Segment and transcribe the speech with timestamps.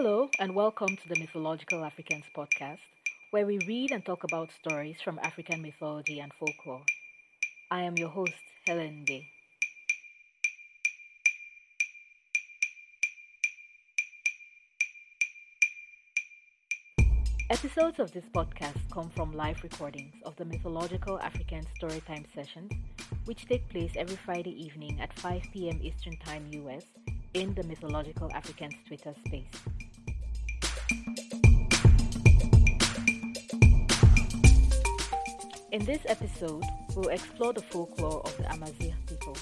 [0.00, 2.78] Hello, and welcome to the Mythological Africans podcast,
[3.32, 6.82] where we read and talk about stories from African mythology and folklore.
[7.68, 8.32] I am your host,
[8.64, 9.26] Helen Day.
[17.50, 22.70] Episodes of this podcast come from live recordings of the Mythological African Storytime sessions,
[23.24, 25.80] which take place every Friday evening at 5 p.m.
[25.82, 26.84] Eastern Time US
[27.34, 29.87] in the Mythological Africans Twitter space.
[35.78, 36.64] In this episode,
[36.96, 39.36] we'll explore the folklore of the Amazigh people.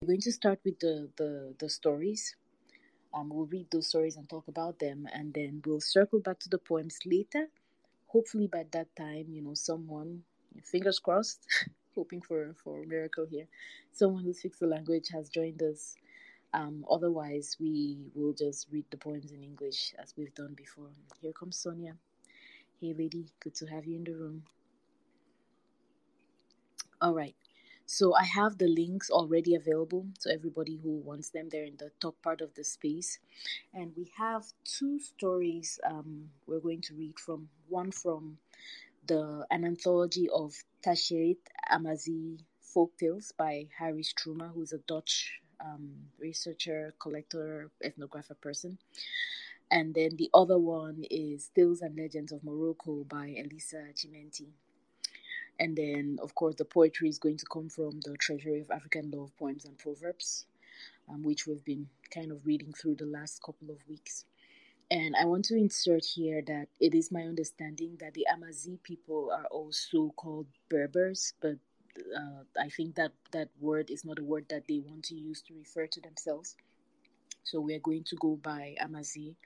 [0.00, 2.36] We're going to start with the, the, the stories.
[3.12, 6.48] Um, we'll read those stories and talk about them, and then we'll circle back to
[6.48, 7.48] the poems later.
[8.06, 10.22] Hopefully, by that time, you know, someone,
[10.62, 11.40] fingers crossed,
[12.00, 13.46] hoping for, for a miracle here,
[13.92, 15.96] someone who speaks the language has joined us.
[16.54, 20.90] Um, otherwise, we will just read the poems in English as we've done before.
[21.20, 21.96] Here comes Sonia.
[22.80, 24.44] Hey, lady, good to have you in the room.
[27.00, 27.36] All right.
[27.86, 31.48] So I have the links already available to everybody who wants them.
[31.50, 33.18] They're in the top part of the space.
[33.74, 37.48] And we have two stories um, we're going to read from.
[37.68, 38.38] One from
[39.10, 40.54] the an anthology of
[40.86, 48.78] Tashelhiyt Amazigh folk tales by Harry Stroomer, who's a Dutch um, researcher, collector, ethnographer person.
[49.68, 54.50] And then the other one is Tales and Legends of Morocco by Elisa Chimenti.
[55.58, 59.10] And then, of course, the poetry is going to come from the Treasury of African
[59.10, 60.46] Love Poems and Proverbs,
[61.08, 64.24] um, which we've been kind of reading through the last couple of weeks.
[64.90, 69.30] And I want to insert here that it is my understanding that the Amazigh people
[69.32, 71.56] are also called Berbers, but
[72.16, 75.42] uh, I think that that word is not a word that they want to use
[75.42, 76.56] to refer to themselves.
[77.44, 79.36] So we're going to go by Amazigh.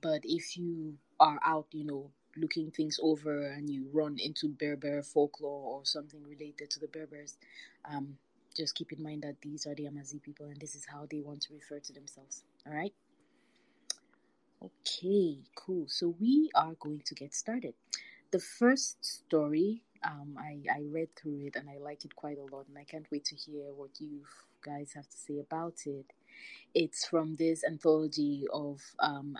[0.00, 5.02] But if you are out, you know, looking things over and you run into Berber
[5.02, 7.36] folklore or something related to the Berbers,
[7.84, 8.16] um,
[8.56, 11.20] just keep in mind that these are the Amazigh people and this is how they
[11.20, 12.44] want to refer to themselves.
[12.66, 12.94] All right?
[14.62, 15.86] Okay, cool.
[15.88, 17.74] So we are going to get started.
[18.30, 22.54] The first story, um, I, I read through it and I like it quite a
[22.54, 24.20] lot, and I can't wait to hear what you
[24.64, 26.06] guys have to say about it.
[26.74, 29.36] It's from this anthology of um,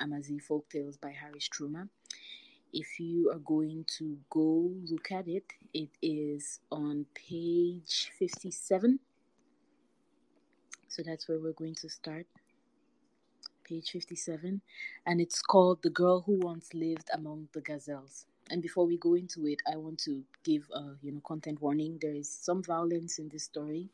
[0.47, 1.89] folk tales by Harry Stroomer
[2.73, 5.45] if you are going to go look at it,
[5.75, 9.01] it is on page 57.
[10.89, 12.27] So that's where we're going to start.
[13.71, 14.61] Page 57.
[15.07, 18.27] And it's called The Girl Who Once Lived Among the Gazelles.
[18.51, 21.99] And before we go into it, I want to give a you know content warning.
[22.03, 23.89] There is some violence in this story.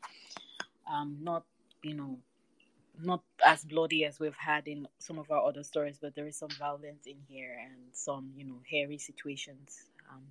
[0.91, 1.43] Um, not
[1.83, 2.17] you know
[2.99, 6.37] not as bloody as we've had in some of our other stories, but there is
[6.37, 9.83] some violence in here and some, you know, hairy situations.
[10.11, 10.23] Um,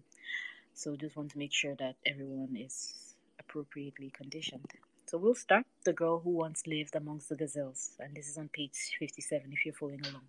[0.74, 4.72] so just want to make sure that everyone is appropriately conditioned.
[5.16, 8.50] So we'll start The Girl Who Once Lived Amongst the Gazelles, and this is on
[8.50, 10.24] page 57 if you're following along.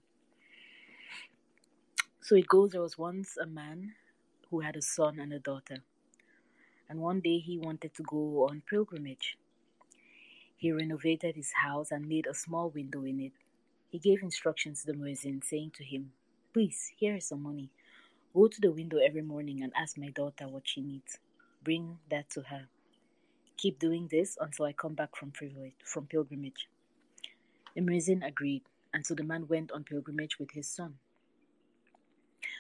[2.22, 3.96] So it goes there was once a man
[4.50, 5.80] who had a son and a daughter,
[6.88, 9.38] and one day he wanted to go on pilgrimage.
[10.56, 13.34] He renovated his house and made a small window in it.
[13.90, 16.14] He gave instructions to the muezzin, saying to him,
[16.54, 17.72] Please, here is some money.
[18.34, 21.20] Go to the window every morning and ask my daughter what she needs.
[21.62, 22.70] Bring that to her.
[23.58, 26.70] Keep doing this until I come back from, privilege, from pilgrimage.
[27.76, 28.64] The muezzin agreed,
[28.94, 30.96] and so the man went on pilgrimage with his son.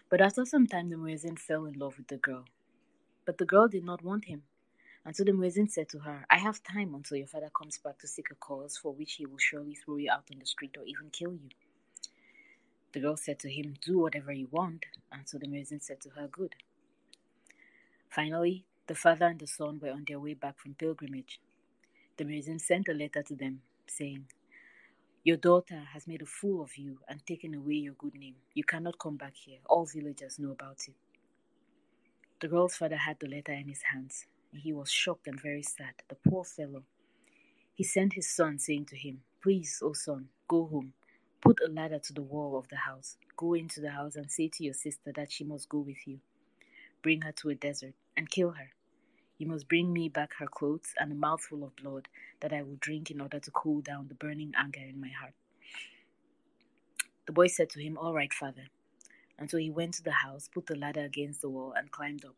[0.10, 2.46] But after some time, the muezzin fell in love with the girl.
[3.26, 4.44] But the girl did not want him.
[5.06, 8.00] And so the muezzin said to her, I have time until your father comes back
[8.00, 10.76] to seek a cause for which he will surely throw you out on the street
[10.78, 11.50] or even kill you.
[12.94, 14.86] The girl said to him, Do whatever you want.
[15.12, 16.56] And so the muezzin said to her, Good.
[18.10, 21.40] Finally, the father and the son were on their way back from pilgrimage.
[22.18, 24.26] The muezzin sent a letter to them, saying,
[25.24, 28.36] Your daughter has made a fool of you and taken away your good name.
[28.54, 29.60] You cannot come back here.
[29.70, 30.96] All villagers know about it.
[32.40, 35.64] The girl's father had the letter in his hands and he was shocked and very
[35.64, 36.84] sad, the poor fellow.
[37.74, 40.94] He sent his son, saying to him, Please, O son, go home.
[41.42, 43.18] Put a ladder to the wall of the house.
[43.36, 46.20] Go into the house and say to your sister that she must go with you.
[47.04, 48.72] Bring her to a desert and kill her.
[49.38, 52.08] You must bring me back her clothes and a mouthful of blood
[52.40, 55.34] that I will drink in order to cool down the burning anger in my heart.
[57.28, 58.68] The boy said to him, All right, father.
[59.38, 62.26] And so he went to the house, put the ladder against the wall, and climbed
[62.26, 62.36] up.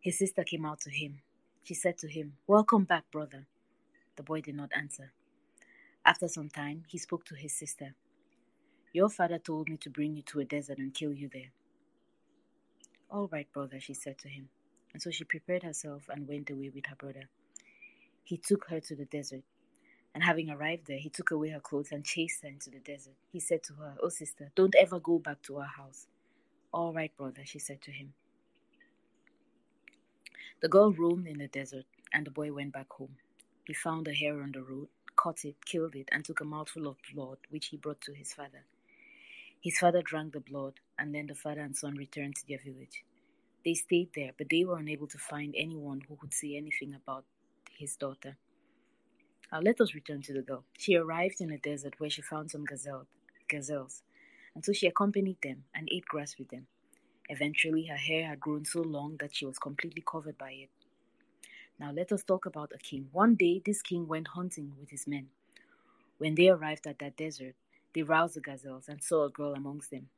[0.00, 1.20] His sister came out to him.
[1.62, 3.46] She said to him, Welcome back, brother.
[4.16, 5.12] The boy did not answer.
[6.06, 7.94] After some time, he spoke to his sister.
[8.92, 11.52] Your father told me to bring you to a desert and kill you there.
[13.10, 14.48] All right, brother, she said to him.
[14.98, 17.28] And so she prepared herself and went away with her brother.
[18.24, 19.44] He took her to the desert.
[20.12, 23.14] And having arrived there, he took away her clothes and chased her into the desert.
[23.30, 26.08] He said to her, Oh, sister, don't ever go back to our house.
[26.72, 28.14] All right, brother, she said to him.
[30.62, 33.18] The girl roamed in the desert, and the boy went back home.
[33.68, 36.88] He found a hare on the road, caught it, killed it, and took a mouthful
[36.88, 38.64] of blood, which he brought to his father.
[39.60, 43.04] His father drank the blood, and then the father and son returned to their village.
[43.68, 47.26] They stayed there, but they were unable to find anyone who could say anything about
[47.76, 48.38] his daughter.
[49.52, 50.64] Now let us return to the girl.
[50.78, 53.06] She arrived in a desert where she found some gazelle,
[53.46, 54.02] gazelles,
[54.54, 56.66] and so she accompanied them and ate grass with them.
[57.28, 60.70] Eventually, her hair had grown so long that she was completely covered by it.
[61.78, 63.10] Now let us talk about a king.
[63.12, 65.26] One day, this king went hunting with his men.
[66.16, 67.54] When they arrived at that desert,
[67.94, 70.08] they roused the gazelles and saw a girl amongst them.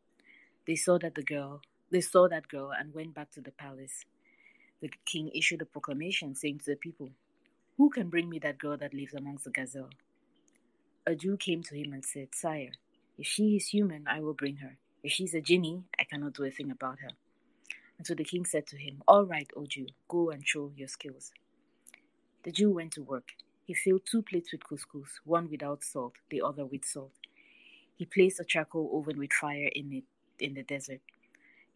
[0.69, 4.05] They saw that the girl, they saw that girl and went back to the palace.
[4.81, 7.11] The king issued a proclamation saying to the people,
[7.77, 9.91] Who can bring me that girl that lives amongst the gazelle?
[11.07, 12.73] A Jew came to him and said, Sire,
[13.19, 14.77] if she is human, I will bring her.
[15.03, 17.11] If she's a jinni, I cannot do a thing about her.
[17.99, 20.89] And so the king said to him, All right, O Jew, go and show your
[20.89, 21.33] skills.
[22.45, 23.33] The Jew went to work.
[23.67, 27.13] He filled two plates with couscous, one without salt, the other with salt.
[27.97, 30.05] He placed a charcoal oven with fire in it
[30.39, 31.01] in the desert.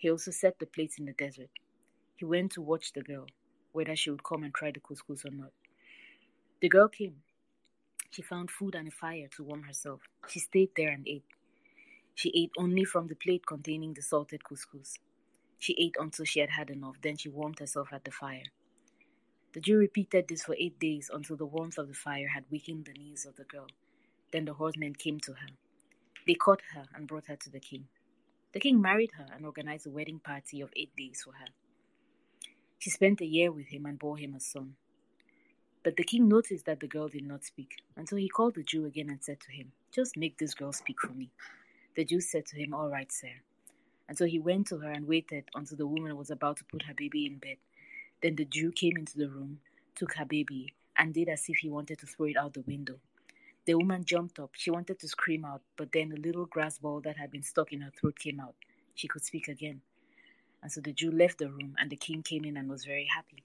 [0.04, 1.48] He also set the plates in the desert.
[2.16, 3.26] He went to watch the girl,
[3.72, 5.52] whether she would come and try the couscous or not.
[6.60, 7.22] The girl came.
[8.10, 10.02] She found food and a fire to warm herself.
[10.28, 11.24] She stayed there and ate.
[12.14, 14.98] She ate only from the plate containing the salted couscous.
[15.58, 18.50] She ate until she had had enough, then she warmed herself at the fire.
[19.54, 22.84] The Jew repeated this for eight days until the warmth of the fire had weakened
[22.84, 23.68] the knees of the girl.
[24.32, 25.48] Then the horsemen came to her.
[26.26, 27.88] They caught her and brought her to the king.
[28.54, 31.48] The king married her and organized a wedding party of eight days for her.
[32.78, 34.76] She spent a year with him and bore him a son.
[35.82, 38.62] But the king noticed that the girl did not speak, and so he called the
[38.62, 41.30] Jew again and said to him, Just make this girl speak for me.
[41.96, 43.42] The Jew said to him, All right, sir.
[44.08, 46.82] And so he went to her and waited until the woman was about to put
[46.82, 47.56] her baby in bed.
[48.22, 49.60] Then the Jew came into the room,
[49.96, 53.00] took her baby, and did as if he wanted to throw it out the window.
[53.66, 54.50] The woman jumped up.
[54.52, 57.72] She wanted to scream out, but then a little grass ball that had been stuck
[57.72, 58.54] in her throat came out.
[58.94, 59.80] She could speak again.
[60.62, 63.06] And so the Jew left the room, and the king came in and was very
[63.14, 63.42] happy.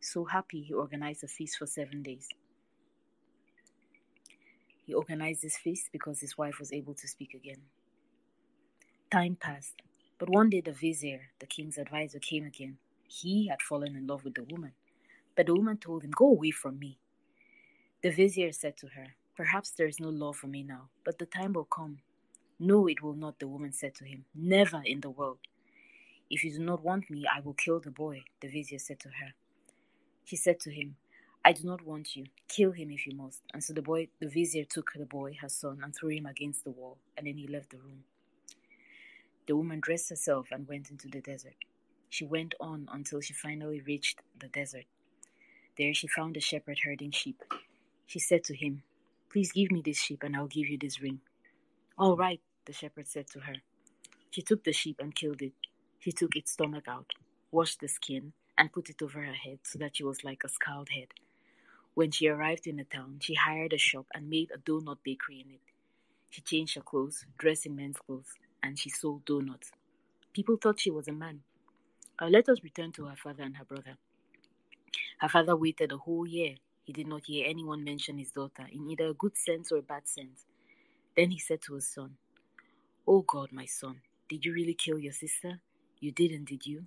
[0.00, 2.28] So happy, he organized a feast for seven days.
[4.84, 7.62] He organized this feast because his wife was able to speak again.
[9.10, 9.82] Time passed,
[10.18, 12.78] but one day the vizier, the king's adviser, came again.
[13.06, 14.72] He had fallen in love with the woman,
[15.36, 16.98] but the woman told him, Go away from me.
[18.02, 21.26] The vizier said to her, Perhaps there is no love for me now, but the
[21.26, 21.98] time will come.
[22.60, 24.24] No, it will not, the woman said to him.
[24.36, 25.40] Never in the world.
[26.30, 29.08] If you do not want me, I will kill the boy, the vizier said to
[29.08, 29.34] her.
[30.24, 30.94] She said to him,
[31.44, 32.26] I do not want you.
[32.46, 33.42] Kill him if you must.
[33.52, 36.62] And so the boy, the vizier took the boy, her son, and threw him against
[36.62, 38.04] the wall, and then he left the room.
[39.48, 41.56] The woman dressed herself and went into the desert.
[42.10, 44.84] She went on until she finally reached the desert.
[45.76, 47.42] There she found a shepherd herding sheep.
[48.06, 48.84] She said to him,
[49.32, 51.20] Please give me this sheep and I'll give you this ring.
[51.96, 53.54] All right, the shepherd said to her.
[54.30, 55.54] She took the sheep and killed it.
[56.00, 57.12] She took its stomach out,
[57.50, 60.50] washed the skin, and put it over her head so that she was like a
[60.50, 61.08] scald head.
[61.94, 65.40] When she arrived in the town, she hired a shop and made a doughnut bakery
[65.40, 65.60] in it.
[66.28, 69.72] She changed her clothes, dressed in men's clothes, and she sold doughnuts.
[70.34, 71.40] People thought she was a man.
[72.20, 73.96] Uh, let us return to her father and her brother.
[75.20, 78.88] Her father waited a whole year he did not hear anyone mention his daughter in
[78.90, 80.44] either a good sense or a bad sense.
[81.16, 82.16] Then he said to his son,
[83.06, 85.60] Oh God, my son, did you really kill your sister?
[86.00, 86.84] You didn't, did you?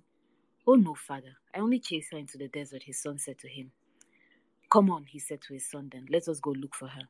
[0.66, 3.70] Oh no, father, I only chased her into the desert, his son said to him.
[4.70, 7.02] Come on, he said to his son then, let us go look for her.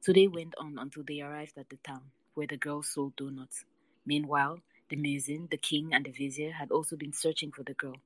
[0.00, 2.02] So they went on until they arrived at the town,
[2.34, 3.64] where the girl sold donuts.
[4.06, 7.96] Meanwhile, the muezzin, the king, and the vizier had also been searching for the girl.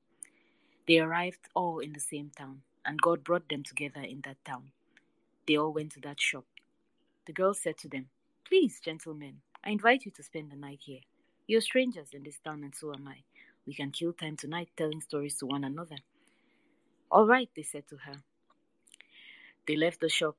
[0.87, 4.71] They arrived all in the same town, and God brought them together in that town.
[5.47, 6.45] They all went to that shop.
[7.25, 8.07] The girl said to them,
[8.47, 11.01] Please, gentlemen, I invite you to spend the night here.
[11.47, 13.17] You're strangers in this town, and so am I.
[13.65, 15.97] We can kill time tonight telling stories to one another.
[17.11, 18.13] All right, they said to her.
[19.67, 20.37] They left the shop,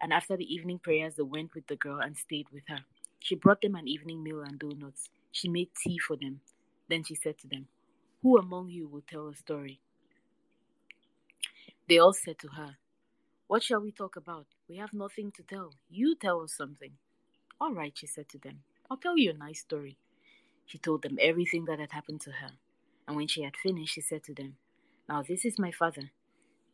[0.00, 2.80] and after the evening prayers, they went with the girl and stayed with her.
[3.20, 5.08] She brought them an evening meal and doughnuts.
[5.32, 6.40] She made tea for them.
[6.88, 7.68] Then she said to them,
[8.22, 9.80] Who among you will tell a story?
[11.88, 12.78] They all said to her,
[13.46, 14.46] What shall we talk about?
[14.68, 15.74] We have nothing to tell.
[15.88, 16.92] You tell us something.
[17.60, 19.96] All right, she said to them, I'll tell you a nice story.
[20.66, 22.50] She told them everything that had happened to her.
[23.06, 24.56] And when she had finished, she said to them,
[25.08, 26.10] Now this is my father,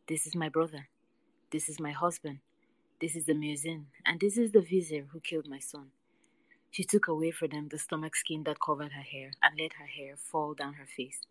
[0.07, 0.87] this is my brother,
[1.51, 2.39] this is my husband,
[2.99, 5.91] this is the muezzin, and this is the vizier who killed my son.
[6.71, 9.85] She took away from them the stomach skin that covered her hair and let her
[9.85, 11.21] hair fall down her face.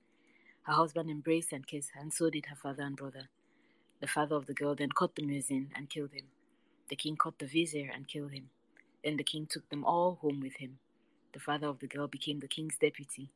[0.63, 3.29] Her husband embraced and kissed her, and so did her father and brother.
[4.03, 6.25] The father of the girl then caught the muezzin and killed him.
[6.89, 8.51] The king caught the vizier and killed him.
[9.05, 10.81] Then the king took them all home with him.
[11.33, 13.31] The father of the girl became the king's deputy,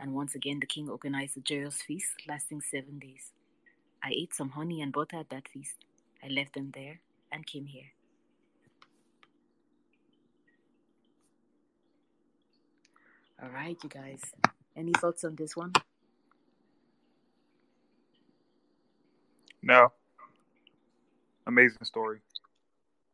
[0.00, 3.30] and once again the king organized a joyous feast lasting seven days.
[4.02, 5.76] I ate some honey and butter at that feast.
[6.24, 6.98] I left them there
[7.30, 7.92] and came here.
[13.40, 14.22] All right, you guys.
[14.76, 15.72] Any thoughts on this one?
[19.62, 19.92] No.
[21.50, 22.20] Amazing story.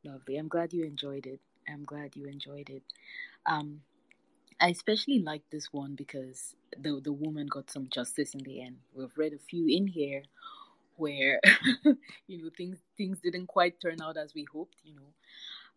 [0.05, 0.37] Lovely.
[0.37, 1.40] I'm glad you enjoyed it.
[1.66, 2.83] I'm glad you enjoyed it.
[3.47, 3.81] Um,
[4.61, 8.76] I especially like this one because the the woman got some justice in the end.
[8.93, 10.23] We've read a few in here
[10.97, 11.40] where
[12.26, 14.76] you know things things didn't quite turn out as we hoped.
[14.85, 15.11] You know,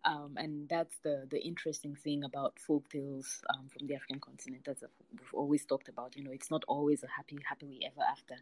[0.06, 4.63] um, and that's the the interesting thing about folk tales um, from the African continent.
[4.65, 6.15] That's we've always talked about.
[6.15, 8.36] You know, it's not always a happy, happily ever after.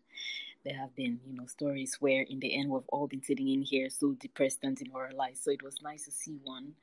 [0.63, 3.61] There have been, you know, stories where in the end we've all been sitting in
[3.61, 5.43] here so depressed and demoralized.
[5.43, 6.73] So it was nice to see one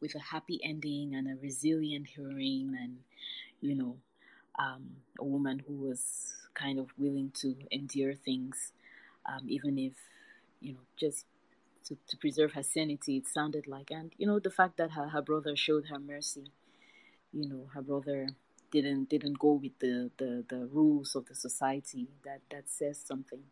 [0.00, 2.96] with a happy ending and a resilient heroine, and
[3.60, 3.96] you know,
[4.58, 4.84] um,
[5.18, 8.72] a woman who was kind of willing to endure things,
[9.26, 9.92] um, even if
[10.60, 11.26] you know just
[11.86, 13.90] to, to preserve her sanity, it sounded like.
[13.90, 16.50] And, you know, the fact that her, her brother showed her mercy,
[17.32, 18.28] you know, her brother
[18.70, 23.42] didn't didn't go with the, the, the rules of the society, that, that says something.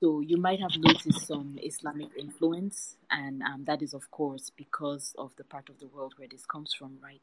[0.00, 5.14] So you might have noticed some Islamic influence, and um, that is, of course, because
[5.16, 7.22] of the part of the world where this comes from, right?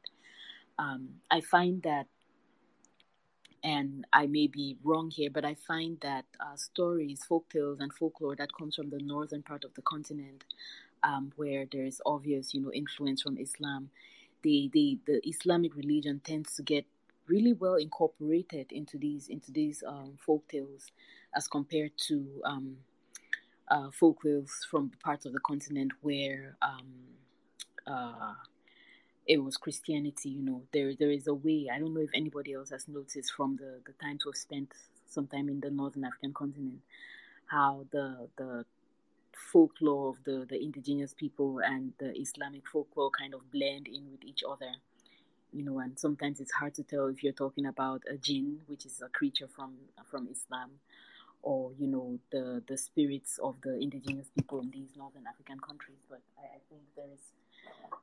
[0.79, 2.07] Um, I find that
[3.63, 7.93] and I may be wrong here, but I find that uh, stories, folk tales, and
[7.93, 10.43] folklore that comes from the northern part of the continent,
[11.03, 13.89] um, where there is obvious, you know, influence from Islam,
[14.41, 16.85] the the the Islamic religion tends to get
[17.27, 20.91] really well incorporated into these into these um, folk tales,
[21.35, 22.77] as compared to um,
[23.69, 26.91] uh, folk tales from parts of the continent where um,
[27.87, 28.33] uh,
[29.25, 31.69] it was Christianity, you know, there there is a way.
[31.73, 34.73] I don't know if anybody else has noticed from the, the times we've spent
[35.07, 36.79] sometime in the northern African continent,
[37.47, 38.65] how the the
[39.51, 44.23] folklore of the, the indigenous people and the Islamic folklore kind of blend in with
[44.23, 44.71] each other.
[45.51, 48.85] You know, and sometimes it's hard to tell if you're talking about a jinn, which
[48.85, 49.75] is a creature from
[50.09, 50.71] from Islam,
[51.43, 55.99] or you know the the spirits of the indigenous people in these northern African countries.
[56.09, 57.21] But I, I think there is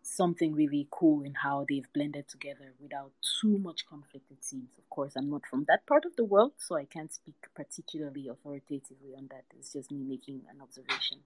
[0.02, 4.70] something really cool in how they've blended together without too much conflict, it seems.
[4.78, 8.28] Of course, I'm not from that part of the world, so I can't speak particularly
[8.28, 9.44] authoritatively on that.
[9.58, 11.18] It's just me making an observation.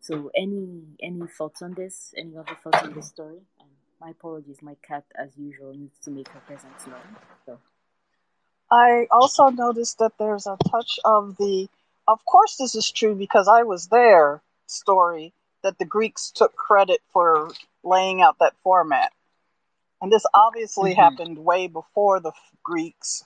[0.00, 2.14] So, any any thoughts on this?
[2.16, 3.40] Any other thoughts on this story?
[3.60, 7.16] And my apologies, my cat, as usual, needs to make her presence known.
[7.46, 7.58] So.
[8.70, 11.68] I also noticed that there's a touch of the,
[12.08, 15.32] of course, this is true because I was there story
[15.64, 17.50] that the Greeks took credit for
[17.82, 19.10] laying out that format.
[20.00, 21.00] And this obviously mm-hmm.
[21.00, 23.24] happened way before the Greeks.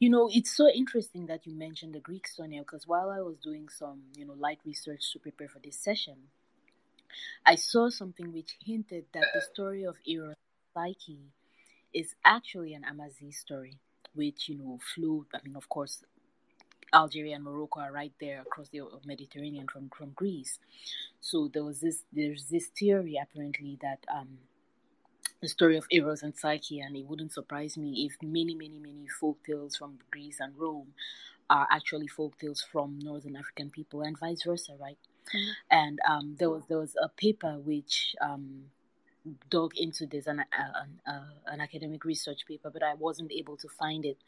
[0.00, 3.36] You know, it's so interesting that you mentioned the Greeks, Sonia, because while I was
[3.38, 6.16] doing some, you know, light research to prepare for this session,
[7.46, 10.36] I saw something which hinted that the story of Eros
[10.74, 11.30] Psyche
[11.94, 13.78] is actually an Amazigh story,
[14.14, 16.02] which, you know, flew, I mean, of course,
[16.92, 20.58] Algeria and Morocco are right there across the Mediterranean from, from Greece.
[21.20, 24.38] So there was this there's this theory apparently that um,
[25.40, 29.06] the story of Eros and Psyche, and it wouldn't surprise me if many many many
[29.20, 30.94] folk tales from Greece and Rome
[31.48, 34.98] are actually folk tales from Northern African people, and vice versa, right?
[35.34, 35.50] Mm-hmm.
[35.70, 38.66] And um, there was there was a paper which um,
[39.48, 44.04] dug into this an, an, an academic research paper, but I wasn't able to find
[44.04, 44.18] it.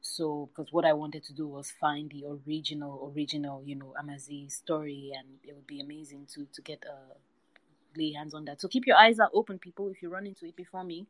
[0.00, 4.48] So, because what I wanted to do was find the original, original, you know, Amazigh
[4.48, 7.14] story, and it would be amazing to to get uh,
[7.96, 8.60] lay hands on that.
[8.60, 9.88] So keep your eyes out open, people.
[9.88, 11.06] If you run into it before me,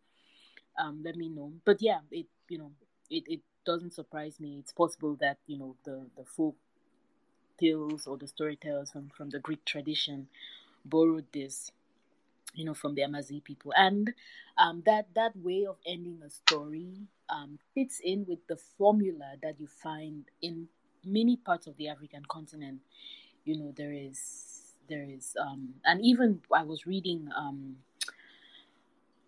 [0.78, 1.52] um, let me know.
[1.64, 2.70] But yeah, it you know,
[3.10, 4.58] it, it doesn't surprise me.
[4.60, 6.56] It's possible that you know the the folk
[7.58, 10.28] tales or the storytellers from from the Greek tradition
[10.84, 11.72] borrowed this
[12.54, 13.72] you know, from the Amazigh people.
[13.76, 14.12] And
[14.58, 19.58] um, that, that way of ending a story um, fits in with the formula that
[19.58, 20.68] you find in
[21.04, 22.80] many parts of the African continent.
[23.44, 27.76] You know, there is, there is, um, and even I was reading um,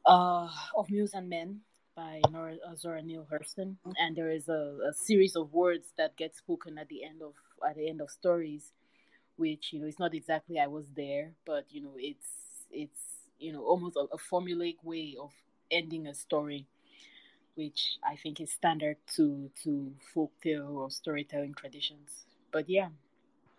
[0.07, 1.61] uh, Of Mules and Men
[1.95, 6.17] by Nora, uh, Zora Neale Hurston, and there is a, a series of words that
[6.17, 7.35] get spoken at the end of
[7.69, 8.73] at the end of stories,
[9.37, 12.29] which you know it's not exactly I was there, but you know it's
[12.71, 15.33] it's you know almost a, a formulaic way of
[15.71, 16.67] ending a story,
[17.55, 22.27] which I think is standard to to folktale or storytelling traditions.
[22.53, 22.89] But yeah,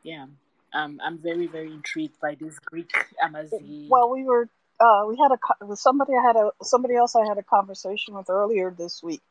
[0.03, 0.27] yeah,
[0.73, 2.91] um, I'm very very intrigued by this Greek
[3.23, 3.87] Amazigh.
[3.89, 7.37] Well, we were uh, we had a somebody I had a somebody else I had
[7.37, 9.21] a conversation with earlier this week.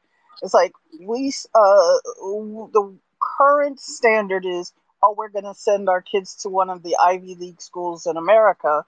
[0.43, 1.99] It's like we uh,
[2.73, 2.97] the
[3.39, 4.73] current standard is
[5.03, 8.17] oh we're going to send our kids to one of the Ivy League schools in
[8.17, 8.85] America,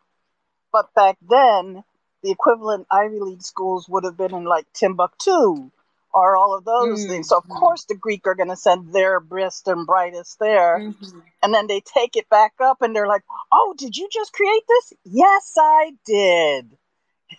[0.79, 1.83] but back then
[2.23, 5.71] the equivalent Ivy League schools would have been in like Timbuktu
[6.13, 7.11] or all of those mm-hmm.
[7.11, 7.29] things.
[7.29, 7.59] So of mm-hmm.
[7.59, 11.19] course the Greek are going to send their best and brightest there, mm-hmm.
[11.43, 14.63] and then they take it back up and they're like, "Oh, did you just create
[14.69, 16.71] this?" Yes, I did.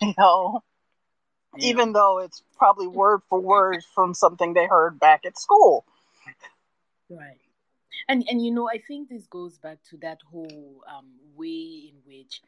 [0.00, 0.62] You know,
[1.56, 1.70] yeah.
[1.70, 5.84] even though it's probably word for word from something they heard back at school.
[7.10, 7.40] Right.
[8.08, 11.06] And and you know, I think this goes back to that whole um,
[11.36, 12.40] way in which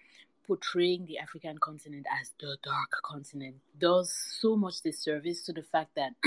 [0.52, 5.92] portraying the African continent as the dark continent does so much disservice to the fact
[5.96, 6.12] that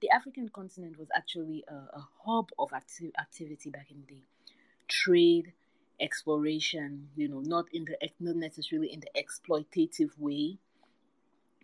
[0.00, 4.22] the African continent was actually a, a hub of acti- activity back in the.
[4.88, 5.52] Trade,
[6.00, 10.56] exploration, you know, not in the not necessarily in the exploitative way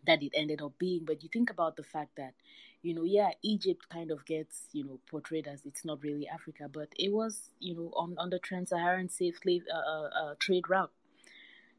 [0.07, 1.05] that it ended up being.
[1.07, 2.35] But you think about the fact that,
[2.83, 6.69] you know, yeah, Egypt kind of gets, you know, portrayed as it's not really Africa,
[6.71, 9.39] but it was, you know, on, on the trans-Saharan slave
[9.75, 10.93] uh, uh, uh, trade route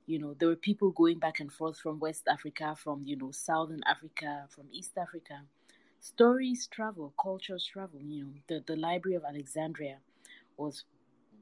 [0.08, 3.32] you know there were people going back and forth from west africa from you know
[3.32, 5.42] southern africa from east africa.
[6.00, 8.32] Stories travel cultures travel you know.
[8.48, 9.98] The, the library of alexandria
[10.56, 10.86] was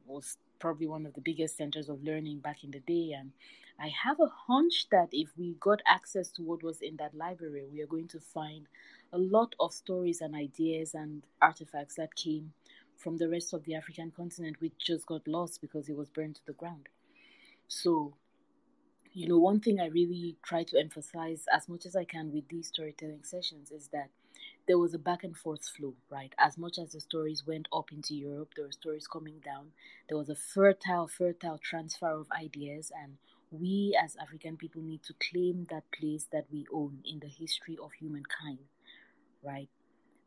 [0.06, 3.14] was probably one of the biggest centers of learning back in the day.
[3.18, 3.32] And
[3.80, 7.66] i have a hunch that if we got access to what was in that library
[7.72, 8.68] we are going to find
[9.14, 12.54] a lot of stories and ideas and artifacts that came
[12.98, 16.36] from the rest of the african continent which just got lost because it was burned
[16.36, 16.88] to the ground.
[17.68, 18.14] So
[19.16, 22.50] you know, one thing I really try to emphasize as much as I can with
[22.50, 24.10] these storytelling sessions is that
[24.68, 26.34] there was a back and forth flow, right?
[26.38, 29.68] As much as the stories went up into Europe, there were stories coming down.
[30.10, 33.14] There was a fertile, fertile transfer of ideas, and
[33.52, 37.78] we as African people need to claim that place that we own in the history
[37.82, 38.60] of humankind,
[39.42, 39.70] right?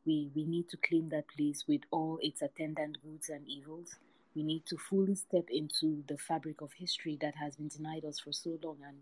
[0.06, 3.96] We, we need to claim that place with all its attendant goods and evils
[4.38, 8.20] we need to fully step into the fabric of history that has been denied us
[8.20, 8.98] for so long and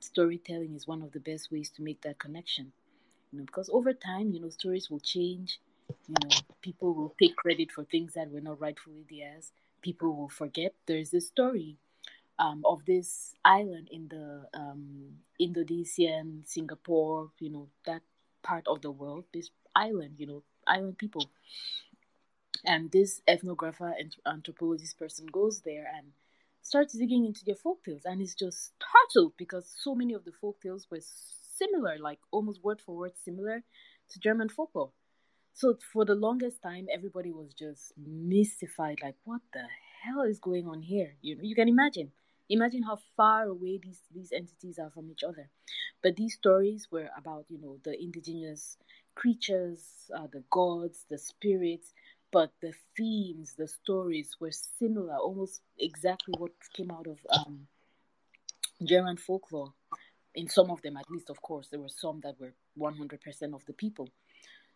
[0.00, 2.72] storytelling is one of the best ways to make that connection.
[3.32, 5.60] You know because over time you know stories will change.
[6.08, 9.52] You know people will take credit for things that were not rightfully theirs.
[9.82, 10.74] People will forget.
[10.86, 11.76] There's a story
[12.38, 18.02] um, of this island in the um, Indonesian, Singapore, you know, that
[18.42, 21.24] part of the world, this island, you know, island people
[22.64, 26.08] and this ethnographer and anthropologist person goes there and
[26.62, 30.90] starts digging into their folktales and is just startled because so many of the folktales
[30.90, 33.62] were similar, like almost word for word similar
[34.10, 34.90] to German folklore.
[35.54, 39.64] So for the longest time, everybody was just mystified, like, what the
[40.04, 41.14] hell is going on here?
[41.20, 42.12] You know, you can imagine.
[42.48, 45.50] Imagine how far away these, these entities are from each other.
[46.02, 48.78] But these stories were about, you know, the indigenous
[49.16, 49.82] creatures,
[50.16, 51.92] uh, the gods, the spirits,
[52.30, 57.66] but the themes, the stories were similar, almost exactly what came out of um,
[58.84, 59.72] German folklore.
[60.34, 63.64] In some of them, at least, of course, there were some that were 100% of
[63.66, 64.08] the people.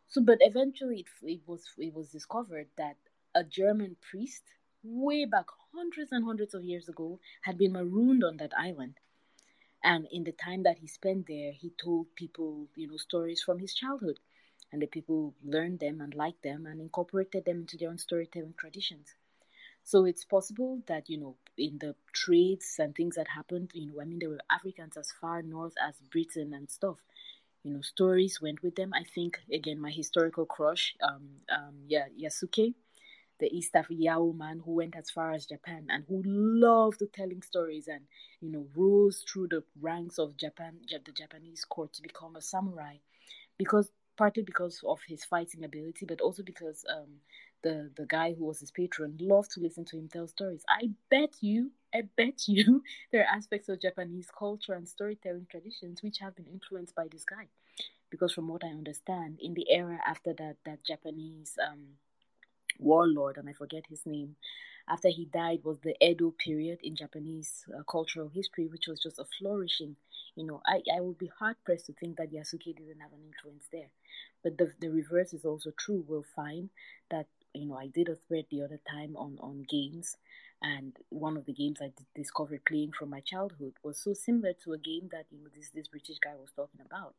[0.08, 2.96] So, but eventually, it, it was it was discovered that
[3.34, 4.42] a German priest,
[4.82, 8.94] way back hundreds and hundreds of years ago, had been marooned on that island.
[9.84, 13.58] And in the time that he spent there, he told people, you know, stories from
[13.58, 14.18] his childhood
[14.72, 18.54] and the people learned them and liked them and incorporated them into their own storytelling
[18.58, 19.14] traditions.
[19.84, 24.00] So it's possible that, you know, in the trades and things that happened, you know,
[24.00, 26.98] I mean, there were Africans as far north as Britain and stuff.
[27.64, 28.92] You know, stories went with them.
[28.94, 32.74] I think, again, my historical crush, um, um, yeah, Yasuke,
[33.40, 37.42] the East African Yao man who went as far as Japan and who loved telling
[37.42, 38.02] stories and,
[38.40, 42.96] you know, rose through the ranks of Japan, the Japanese court to become a samurai
[43.58, 43.90] because
[44.22, 47.08] partly because of his fighting ability, but also because um,
[47.64, 50.62] the the guy who was his patron loved to listen to him tell stories.
[50.68, 56.04] I bet you I bet you there are aspects of Japanese culture and storytelling traditions
[56.04, 57.48] which have been influenced by this guy.
[58.10, 61.82] Because from what I understand, in the era after that, that Japanese um,
[62.78, 64.36] warlord, and I forget his name,
[64.92, 69.18] after he died was the Edo period in Japanese uh, cultural history, which was just
[69.18, 69.96] a flourishing.
[70.36, 73.24] You know, I, I would be hard pressed to think that Yasuke didn't have an
[73.26, 73.90] influence there.
[74.42, 76.04] But the, the reverse is also true.
[76.06, 76.70] We'll find
[77.10, 80.16] that, you know, I did a thread the other time on, on games
[80.62, 84.72] and one of the games I discovered playing from my childhood was so similar to
[84.72, 87.14] a game that you know this this British guy was talking about.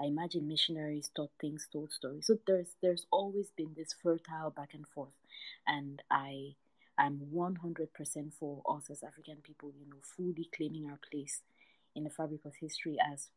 [0.00, 2.26] I imagine missionaries taught things, told stories.
[2.26, 5.14] So there's there's always been this fertile back and forth,
[5.66, 6.56] and I
[6.98, 11.42] am 100% for us as African people, you know, fully claiming our place
[11.94, 13.28] in the fabric of history as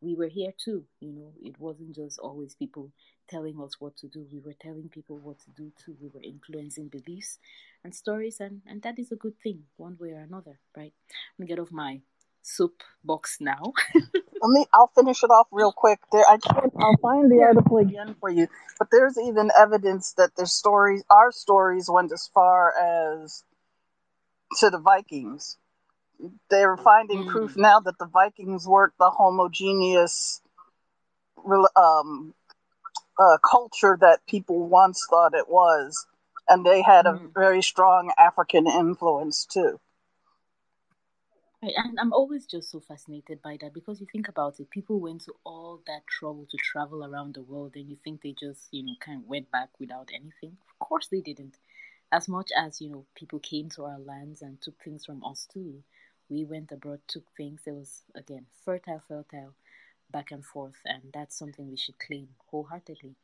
[0.00, 0.84] we were here too.
[1.00, 2.90] You know, it wasn't just always people
[3.28, 4.26] telling us what to do.
[4.32, 5.96] We were telling people what to do too.
[6.00, 7.38] We were influencing beliefs
[7.84, 10.92] and stories, and, and that is a good thing, one way or another, right?
[11.38, 12.00] Let me get off my
[12.46, 13.72] soup box now.
[13.94, 14.66] Let me.
[14.72, 16.00] I'll finish it off real quick.
[16.12, 16.72] There, I can't.
[16.78, 18.48] I'll find the article again for you.
[18.78, 23.44] But there's even evidence that the stories, our stories, went as far as
[24.60, 25.58] to the Vikings
[26.50, 27.28] they're finding mm.
[27.28, 30.40] proof now that the Vikings weren't the homogeneous
[31.76, 32.34] um,
[33.18, 36.06] uh, culture that people once thought it was,
[36.48, 39.80] and they had a very strong African influence too.
[41.76, 45.22] And I'm always just so fascinated by that because you think about it, people went
[45.22, 48.84] to all that trouble to travel around the world, and you think they just, you
[48.84, 50.56] know, kind of went back without anything.
[50.80, 51.58] Of course, they didn't.
[52.12, 55.46] As much as you know, people came to our lands and took things from us
[55.52, 55.82] too
[56.28, 57.62] we went abroad, took things.
[57.66, 59.54] It was again fertile, fertile,
[60.10, 63.14] back and forth, and that's something we should claim wholeheartedly.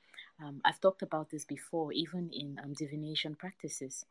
[0.43, 4.05] Um, I've talked about this before, even in um, divination practices.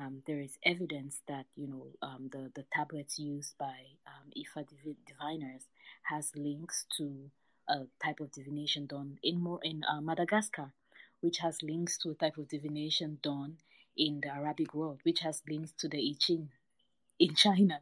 [0.00, 4.66] Um, there is evidence that you know um, the the tablets used by um, Ifa
[4.68, 5.64] div- diviners
[6.04, 7.30] has links to
[7.68, 10.72] a type of divination done in more in uh, Madagascar,
[11.20, 13.58] which has links to a type of divination done
[13.96, 16.48] in the Arabic world, which has links to the I Ching
[17.18, 17.80] in China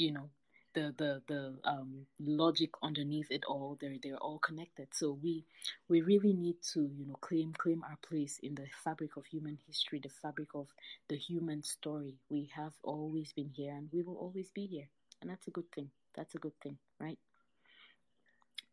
[0.00, 0.30] you know
[0.74, 4.88] the the the um, logic underneath it all they're they're all connected.
[4.94, 5.44] So we
[5.88, 9.58] we really need to you know claim claim our place in the fabric of human
[9.66, 10.68] history the fabric of
[11.08, 12.16] the human story.
[12.28, 14.88] We have always been here and we will always be here.
[15.20, 15.90] And that's a good thing.
[16.14, 17.18] That's a good thing right?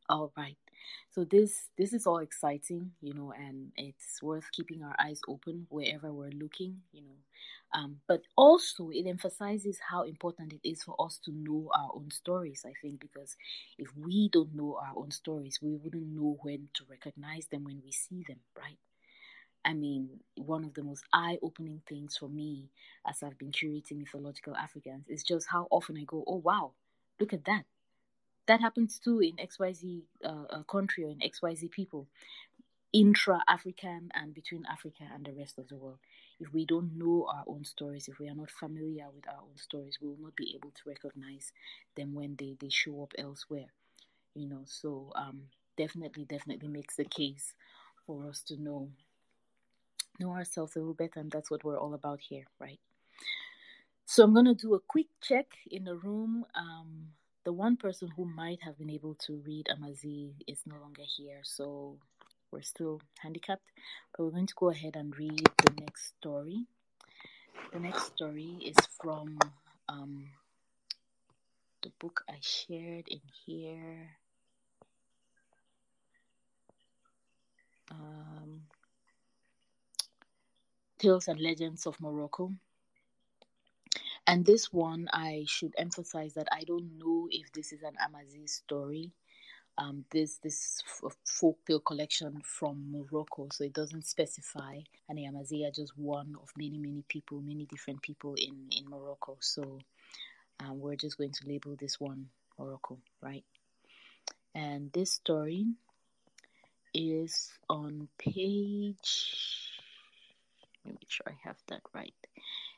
[0.10, 0.58] All right
[1.10, 5.66] so this this is all exciting you know and it's worth keeping our eyes open
[5.70, 7.18] wherever we're looking you know.
[7.74, 12.12] Um, but also it emphasizes how important it is for us to know our own
[12.12, 13.36] stories i think because
[13.78, 17.82] if we don't know our own stories we wouldn't know when to recognize them when
[17.84, 18.78] we see them right?
[19.66, 22.70] I mean, one of the most eye opening things for me
[23.06, 26.72] as I've been curating mythological Africans is just how often I go, oh, wow,
[27.20, 27.66] look at that
[28.48, 32.08] that happens too in XYZ uh, country or in XYZ people,
[32.94, 36.00] intra African and between Africa and the rest of the world.
[36.40, 39.58] If we don't know our own stories, if we are not familiar with our own
[39.58, 41.52] stories, we will not be able to recognize
[41.96, 43.68] them when they, they show up elsewhere.
[44.36, 45.44] You know, so um,
[45.78, 47.54] definitely, definitely makes the case
[48.06, 48.90] for us to know
[50.20, 52.80] know ourselves a little better, and that's what we're all about here, right?
[54.06, 56.46] So I'm gonna do a quick check in the room.
[56.56, 57.10] Um,
[57.48, 61.40] the one person who might have been able to read Amazigh is no longer here,
[61.44, 61.96] so
[62.52, 63.72] we're still handicapped.
[64.12, 66.66] But we're going to go ahead and read the next story.
[67.72, 69.40] The next story is from
[69.88, 70.26] um,
[71.84, 74.10] the book I shared in here.
[77.90, 78.64] Um,
[81.00, 82.52] Tales and Legends of Morocco
[84.28, 88.48] and this one, I should emphasize that I don't know if this is an Amazigh
[88.48, 89.12] story.
[89.80, 90.84] Um, this this
[91.28, 94.80] folktale collection from Morocco, so it doesn't specify.
[95.10, 98.90] And the Amazigh are just one of many many people, many different people in in
[98.90, 99.38] Morocco.
[99.42, 99.80] So
[100.62, 102.28] um, we're just going to label this one
[102.60, 103.46] Morocco, right?
[104.56, 105.68] And this story
[106.94, 109.32] is on page.
[110.86, 112.14] Let me make sure I have that right.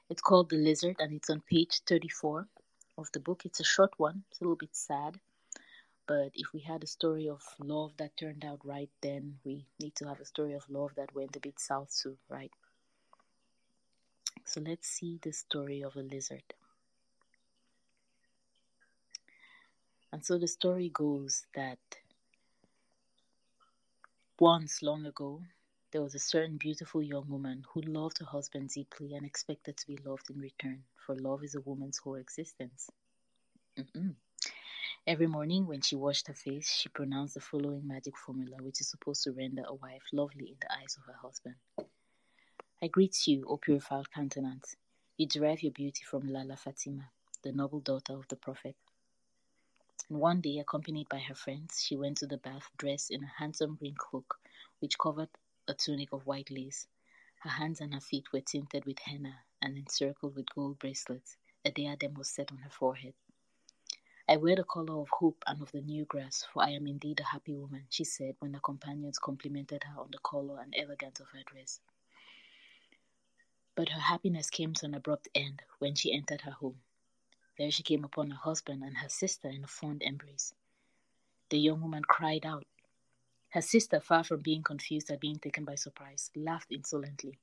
[0.09, 2.47] It's called The Lizard and it's on page 34
[2.97, 3.45] of the book.
[3.45, 5.19] It's a short one, it's a little bit sad.
[6.07, 9.93] But if we had a story of love that turned out right, then we need
[9.97, 12.51] to have a story of love that went a bit south too, right?
[14.45, 16.55] So let's see the story of a lizard.
[20.11, 21.77] And so the story goes that
[24.39, 25.43] once long ago,
[25.91, 29.87] There was a certain beautiful young woman who loved her husband deeply and expected to
[29.87, 32.91] be loved in return, for love is a woman's whole existence.
[33.75, 34.13] Mm-mm.
[35.07, 38.89] Every morning when she washed her face, she pronounced the following magic formula, which is
[38.89, 41.55] supposed to render a wife lovely in the eyes of her husband.
[42.81, 44.75] I greet you, O purified countenance.
[45.17, 47.09] You derive your beauty from Lala Fatima,
[47.41, 48.75] the noble daughter of the Prophet.
[50.07, 53.33] And one day, accompanied by her friends, she went to the bath dressed in a
[53.39, 54.39] handsome green cloak
[54.79, 55.29] which covered
[55.69, 56.87] a tunic of white lace.
[57.41, 61.37] Her hands and her feet were tinted with henna and encircled with gold bracelets.
[61.63, 63.13] A diadem was set on her forehead.
[64.27, 67.19] I wear the color of hope and of the new grass, for I am indeed
[67.19, 71.19] a happy woman, she said when her companions complimented her on the color and elegance
[71.19, 71.79] of her dress.
[73.75, 76.81] But her happiness came to an abrupt end when she entered her home.
[77.57, 80.53] There she came upon her husband and her sister in a fond embrace.
[81.49, 82.65] The young woman cried out.
[83.49, 87.39] Her sister, far from being confused at being taken by surprise, laughed insolently.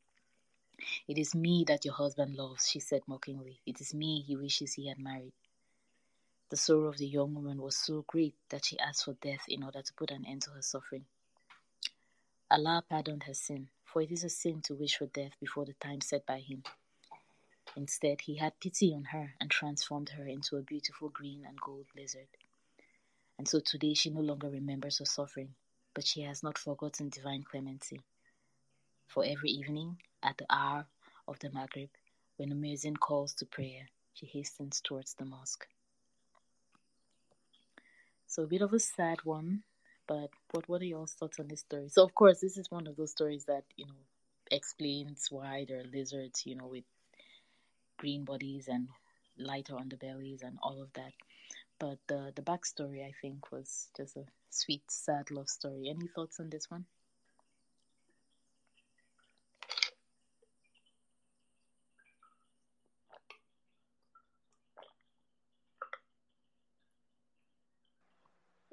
[1.08, 3.60] It is me that your husband loves, she said mockingly.
[3.66, 5.32] It is me he wishes he had married.
[6.48, 9.64] The sorrow of the young woman was so great that she asked for death in
[9.64, 11.06] order to put an end to her suffering.
[12.48, 15.72] Allah pardoned her sin, for it is a sin to wish for death before the
[15.74, 16.62] time set by Him.
[17.74, 21.86] Instead, He had pity on her and transformed her into a beautiful green and gold
[21.96, 22.28] lizard.
[23.38, 25.56] And so today she no longer remembers her suffering,
[25.96, 28.00] but she has not forgotten divine clemency.
[29.08, 30.86] For every evening, at the hour
[31.26, 31.90] of the Maghrib,
[32.36, 35.66] when the muezzin calls to prayer, she hastens towards the mosque.
[38.26, 39.64] So a bit of a sad one,
[40.06, 41.88] but what what are your thoughts on this story?
[41.88, 44.04] So of course, this is one of those stories that you know
[44.50, 46.84] explains why there are lizards, you know, with
[47.98, 48.88] green bodies and
[49.36, 51.12] lighter underbellies and all of that.
[51.78, 55.88] But the the backstory, I think, was just a sweet, sad love story.
[55.88, 56.86] Any thoughts on this one?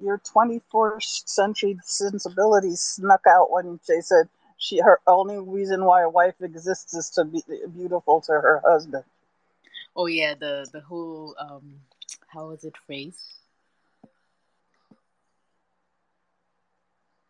[0.00, 6.08] your 21st century sensibilities snuck out when they said she her only reason why a
[6.08, 7.42] wife exists is to be
[7.74, 9.04] beautiful to her husband.
[9.96, 11.80] Oh yeah, the the whole um
[12.34, 13.34] how was it phrased?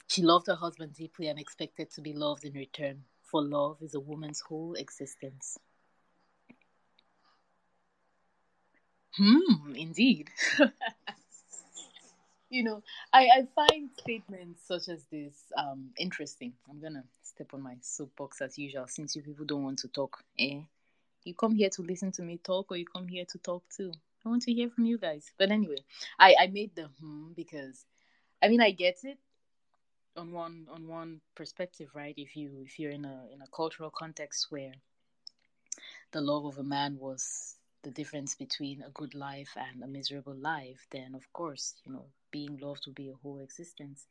[0.09, 3.95] She loved her husband deeply and expected to be loved in return, for love is
[3.95, 5.59] a woman's whole existence.
[9.17, 10.31] Hmm, indeed.
[12.51, 16.53] you know, I, I find statements such as this um, interesting.
[16.71, 20.23] I'm gonna step on my soapbox as usual, since you people don't want to talk.
[20.38, 20.61] Eh?
[21.25, 23.93] You come here to listen to me talk, or you come here to talk too.
[24.24, 25.32] I want to hear from you guys.
[25.38, 25.84] But anyway,
[26.18, 27.87] I I made the hmm because,
[28.42, 29.18] I mean, I get it
[30.16, 32.14] on one on one perspective, right?
[32.16, 34.74] If you if you're in a in a cultural context where
[36.12, 40.34] the love of a man was the difference between a good life and a miserable
[40.34, 44.06] life, then of course, you know, being loved would be a whole existence.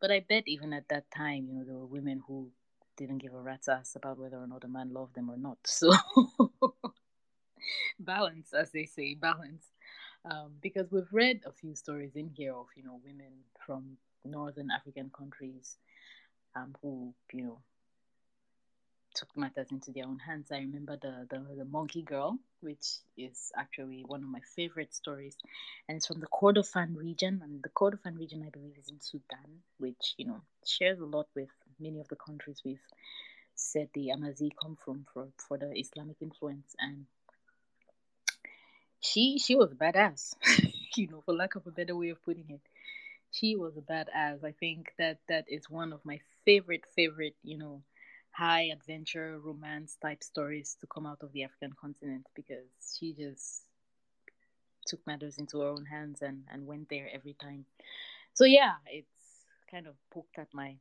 [0.00, 2.50] But I bet even at that time, you know, there were women who
[2.96, 5.58] didn't give a rat's ass about whether or not a man loved them or not.
[5.66, 5.92] So
[8.00, 9.66] balance, as they say, balance.
[10.24, 13.32] Um, because we've read a few stories in here of, you know, women
[13.66, 15.76] from northern African countries
[16.56, 17.58] um, who, you know,
[19.14, 20.50] took matters into their own hands.
[20.50, 25.36] I remember the, the, the monkey girl, which is actually one of my favorite stories,
[25.88, 27.40] and it's from the Kordofan region.
[27.42, 31.26] And the Kordofan region, I believe, is in Sudan, which you know shares a lot
[31.34, 32.86] with many of the countries we've
[33.54, 36.74] said the Amazigh come from for for the Islamic influence.
[36.80, 37.06] And
[39.08, 40.34] she she was a badass,
[40.96, 42.62] you know, for lack of a better way of putting it.
[43.30, 44.44] She was a badass.
[44.44, 47.82] I think that that is one of my favorite favorite, you know
[48.32, 52.66] high adventure romance type stories to come out of the African continent because
[52.98, 53.64] she just
[54.86, 57.64] took matters into her own hands and, and went there every time.
[58.34, 60.76] So yeah, it's kind of poked at my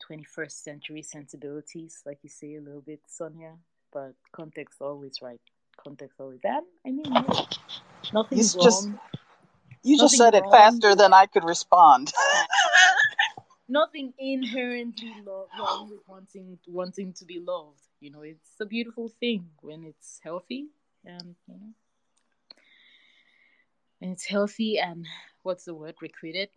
[0.00, 3.56] 21st century sensibilities, like you say a little bit, Sonia.
[3.92, 5.40] But context always right.
[5.76, 6.40] Context always.
[6.42, 7.12] That I mean,
[8.12, 8.62] nothing you wrong.
[8.62, 8.88] Just,
[9.82, 12.12] you just said it faster than I could respond.
[13.70, 17.80] nothing inherently lo- wrong with wanting wanting to be loved.
[18.00, 20.66] You know, it's a beautiful thing when it's healthy
[21.04, 21.72] and you know,
[24.00, 25.06] when it's healthy and
[25.42, 26.50] what's the word requited.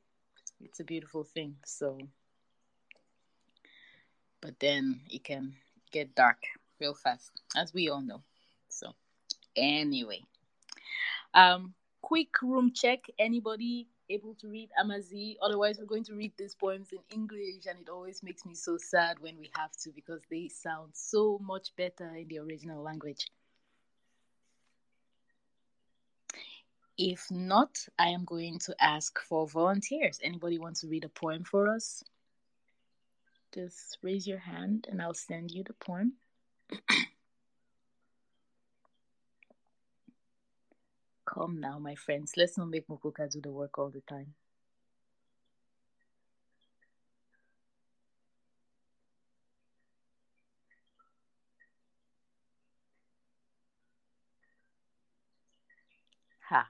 [0.60, 1.56] It's a beautiful thing.
[1.65, 1.99] So,
[4.41, 5.54] but then it can
[5.91, 6.43] get dark
[6.80, 8.23] real fast, as we all know.
[8.69, 8.93] So,
[9.56, 10.22] anyway,
[11.34, 13.06] um, quick room check.
[13.20, 15.36] Anybody able to read Amazigh.
[15.42, 18.78] Otherwise, we're going to read these poems in English, and it always makes me so
[18.78, 23.28] sad when we have to because they sound so much better in the original language.
[26.98, 30.20] If not, I am going to ask for volunteers.
[30.22, 32.04] Anybody want to read a poem for us?
[33.54, 36.13] Just raise your hand and I'll send you the poem.
[41.34, 42.34] Come now, my friends.
[42.38, 44.36] Let's not make Mukuka do the work all the time.
[56.50, 56.67] Ha.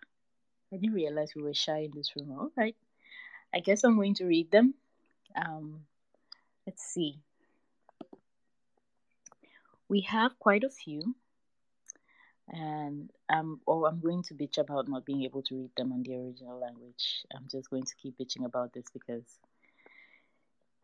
[0.71, 2.31] I didn't realize we were shy in this room.
[2.31, 2.77] All right.
[3.53, 4.75] I guess I'm going to read them.
[5.35, 5.81] Um,
[6.65, 7.19] let's see.
[9.89, 11.15] We have quite a few,
[12.49, 16.03] and I'm oh I'm going to bitch about not being able to read them on
[16.03, 17.25] the original language.
[17.35, 19.23] I'm just going to keep bitching about this because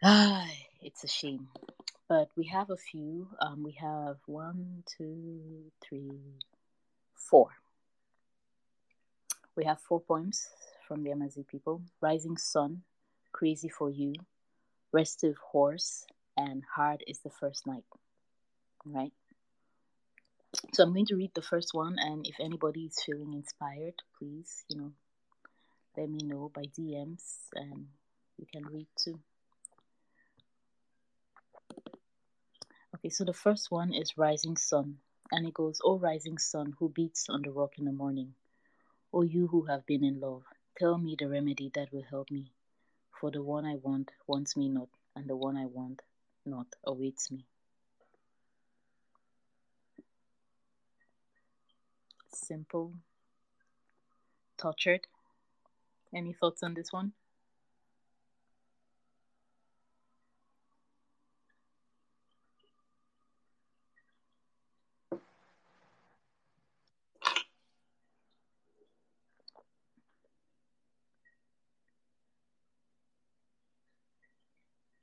[0.04, 0.48] ah,
[0.82, 1.48] it's a shame.
[2.08, 3.28] But we have a few.
[3.40, 6.20] Um, we have one, two, three,
[7.14, 7.50] four.
[9.56, 10.48] We have four poems
[10.88, 12.82] from the Amazigh people Rising Sun,
[13.32, 14.14] Crazy for You,
[14.92, 17.84] Restive Horse, and Hard is the First Night.
[18.86, 19.12] Right?
[20.72, 24.64] So I'm going to read the first one, and if anybody is feeling inspired, please,
[24.70, 24.92] you know,
[25.98, 27.24] let me know by DMs,
[27.56, 27.88] and
[28.38, 29.20] you can read too.
[32.96, 35.00] Okay, so the first one is Rising Sun,
[35.32, 38.36] and it goes, "Oh, rising sun, who beats on the rock in the morning."
[39.12, 40.44] O you who have been in love,
[40.78, 42.52] tell me the remedy that will help me.
[43.20, 46.04] For the one I want wants me not, and the one I want
[46.46, 47.48] not awaits me.
[52.50, 52.94] Simple.
[54.58, 55.06] Tortured.
[56.12, 57.14] Any thoughts on this one?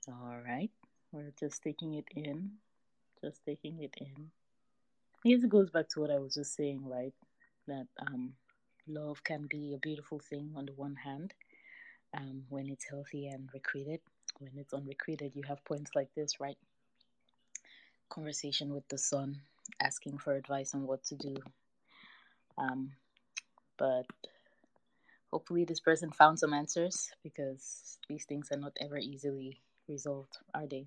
[0.09, 0.71] All right,
[1.13, 2.51] we're just taking it in,
[3.23, 4.31] just taking it in.
[5.25, 7.15] It goes back to what I was just saying, right?
[7.69, 8.35] That um,
[8.89, 11.35] love can be a beautiful thing on the one hand,
[12.17, 14.01] um, when it's healthy and recreated.
[14.39, 16.59] When it's unrecreated, you have points like this, right?
[18.11, 19.41] Conversation with the sun,
[19.83, 21.37] asking for advice on what to do.
[22.59, 22.93] Um,
[23.79, 24.05] but
[25.33, 30.67] hopefully, this person found some answers because these things are not ever easily resolved, are
[30.67, 30.87] they?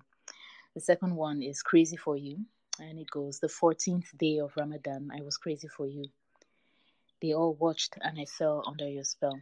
[0.74, 2.46] The second one is Crazy for You,
[2.80, 6.04] and it goes The 14th day of Ramadan, I was crazy for you.
[7.20, 9.40] They all watched, and I fell under your spell.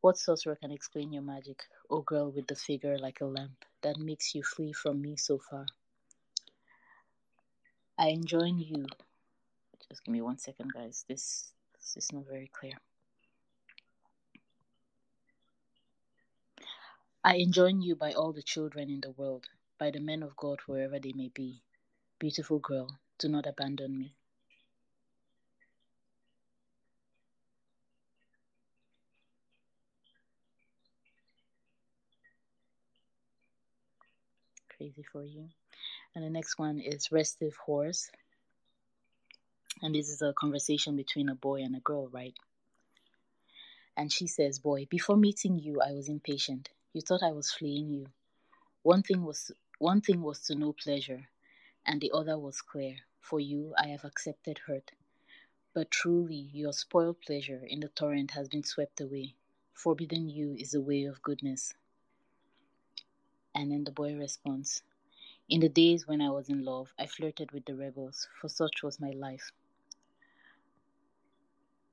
[0.00, 3.64] What sorcerer can explain your magic, O oh girl with the figure like a lamp
[3.82, 5.66] that makes you flee from me so far?
[7.96, 8.86] I enjoin you.
[9.88, 11.04] Just give me one second, guys.
[11.06, 12.74] This, this is not very clear.
[17.22, 19.46] I enjoin you by all the children in the world,
[19.78, 21.62] by the men of God wherever they may be.
[22.18, 24.16] Beautiful girl, do not abandon me.
[34.82, 35.48] Crazy for you.
[36.12, 38.10] And the next one is restive horse.
[39.80, 42.34] And this is a conversation between a boy and a girl, right?
[43.96, 46.70] And she says, Boy, before meeting you, I was impatient.
[46.92, 48.08] You thought I was fleeing you.
[48.82, 51.28] One thing was one thing was to know pleasure,
[51.86, 52.96] and the other was clear.
[53.20, 54.90] For you I have accepted hurt.
[55.74, 59.36] But truly your spoiled pleasure in the torrent has been swept away.
[59.74, 61.72] Forbidden you is the way of goodness.
[63.54, 64.82] And then the boy responds,
[65.48, 68.82] In the days when I was in love, I flirted with the rebels, for such
[68.82, 69.52] was my life.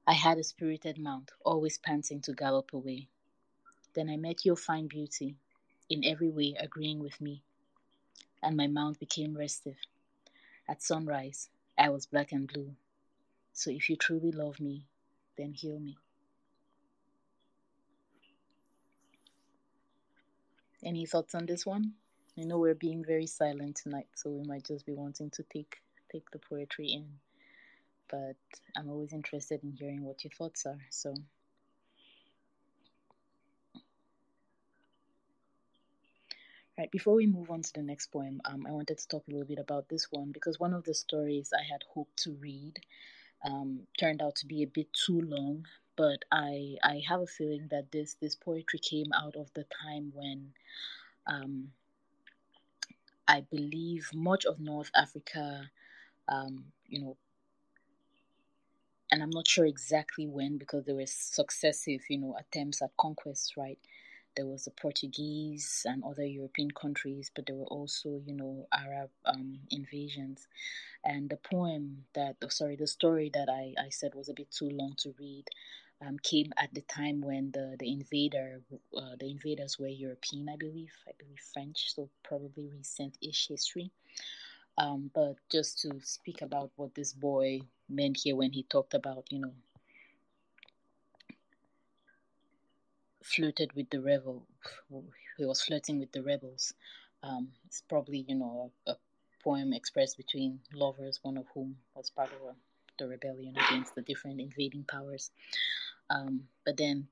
[0.08, 3.10] I had a spirited mount, always panting to gallop away.
[3.94, 5.36] Then I met your fine beauty,
[5.90, 7.44] in every way agreeing with me,
[8.42, 9.78] and my mount became restive.
[10.68, 12.76] At sunrise, I was black and blue.
[13.54, 14.86] So if you truly love me,
[15.38, 15.98] then heal me.
[20.90, 21.94] Any thoughts on this one?
[22.36, 25.78] I know we're being very silent tonight, so we might just be wanting to take
[26.12, 27.06] take the poetry in.
[28.10, 28.38] But
[28.76, 30.80] I'm always interested in hearing what your thoughts are.
[30.90, 31.14] So
[36.76, 39.32] Right, before we move on to the next poem, um, I wanted to talk a
[39.32, 42.80] little bit about this one because one of the stories I had hoped to read
[43.46, 45.68] um, turned out to be a bit too long,
[46.00, 50.14] but I I have a feeling that this this poetry came out of the time
[50.16, 50.54] when
[51.28, 51.74] um,
[53.28, 55.70] I believe much of North Africa,
[56.30, 57.18] um, you know,
[59.12, 63.58] and I'm not sure exactly when because there were successive, you know, attempts at conquest,
[63.58, 63.78] right?
[64.38, 69.10] There was the Portuguese and other European countries, but there were also, you know, Arab
[69.26, 70.48] um, invasions.
[71.04, 74.52] And the poem that, oh, sorry, the story that I, I said was a bit
[74.52, 75.46] too long to read
[76.06, 78.62] um, came at the time when the, the invader,
[78.98, 83.92] uh, the invaders were European, I believe, I believe French, so probably recent-ish history.
[84.78, 89.26] Um, but just to speak about what this boy meant here when he talked about,
[89.30, 89.54] you know,
[93.22, 94.48] flirted with the rebel,
[95.38, 96.74] he was flirting with the rebels.
[97.24, 98.98] Um, it's probably, you know, a, a,
[99.42, 102.56] poem expressed between lovers, one of whom was part of a,
[102.98, 105.32] the rebellion against the different invading powers.
[106.10, 107.08] Um, but then,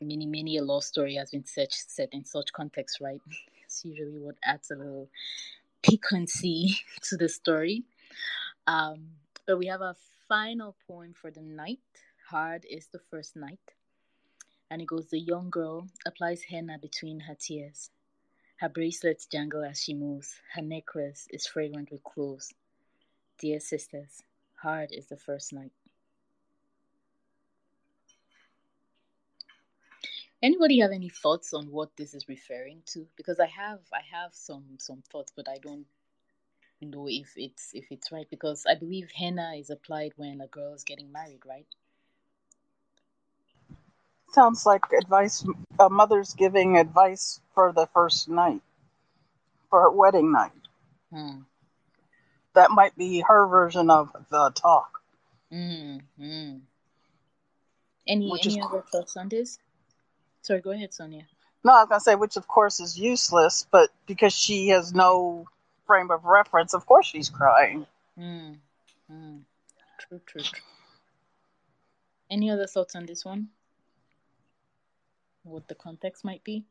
[0.00, 3.20] many, many a love story has been set, set in such context, right?
[3.64, 5.10] It's usually what adds a little
[5.82, 7.84] piquancy to the story.
[8.66, 9.08] Um,
[9.46, 9.94] but we have a
[10.26, 11.80] final poem for the night.
[12.30, 13.60] Hard is the first night.
[14.70, 17.90] And it goes The young girl applies henna between her tears.
[18.56, 20.34] Her bracelets jangle as she moves.
[20.54, 22.52] Her necklace is fragrant with cloves.
[23.38, 24.22] Dear sisters,
[24.62, 25.72] hard is the first night.
[30.40, 33.06] Anybody have any thoughts on what this is referring to?
[33.16, 35.86] Because I have I have some some thoughts, but I don't
[36.80, 40.74] know if it's if it's right because I believe henna is applied when a girl
[40.74, 41.66] is getting married, right?
[44.32, 45.44] Sounds like advice.
[45.80, 48.60] A mother's giving advice for the first night,
[49.70, 50.52] for her wedding night.
[51.10, 51.40] Hmm.
[52.54, 55.00] That might be her version of the talk.
[55.52, 56.60] Mm, mm.
[58.06, 59.58] Any Which any other thoughts on this?
[60.48, 61.26] Sorry, go ahead, Sonia.
[61.62, 65.46] No, I was gonna say, which of course is useless, but because she has no
[65.86, 67.86] frame of reference, of course she's crying.
[68.18, 68.56] Mm,
[69.12, 69.40] mm.
[69.98, 70.60] True, true, true.
[72.30, 73.48] Any other thoughts on this one?
[75.42, 76.64] What the context might be?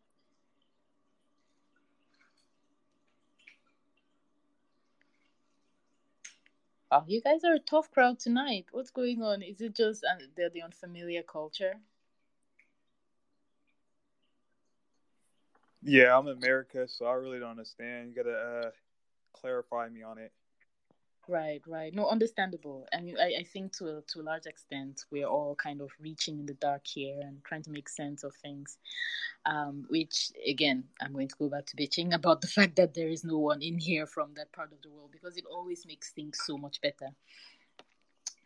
[6.92, 8.66] Oh, you guys are a tough crowd tonight.
[8.72, 9.44] What's going on?
[9.44, 11.76] Is it just uh, they're the unfamiliar culture?
[15.84, 18.10] Yeah, I'm America, so I really don't understand.
[18.10, 18.70] You gotta uh,
[19.34, 20.32] clarify me on it.
[21.30, 21.94] Right, right.
[21.94, 22.88] No, understandable.
[22.94, 25.92] I mean, I, I think to a, to a large extent, we're all kind of
[26.00, 28.78] reaching in the dark here and trying to make sense of things.
[29.46, 33.10] Um, which, again, I'm going to go back to bitching about the fact that there
[33.10, 36.12] is no one in here from that part of the world because it always makes
[36.12, 37.10] things so much better.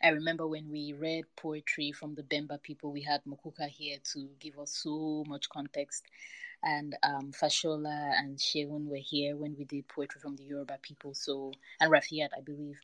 [0.04, 4.30] I remember when we read poetry from the Bemba people, we had Mukuka here to
[4.40, 6.06] give us so much context
[6.64, 11.14] and um, Fashola and Shegun were here when we did poetry from the Yoruba people.
[11.14, 12.80] So and Rafiat, I believe,